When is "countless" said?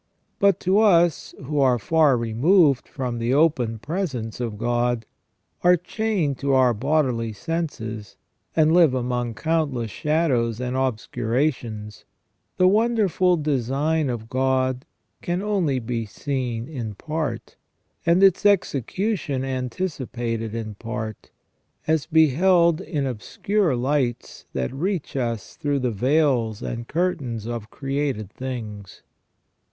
9.35-9.91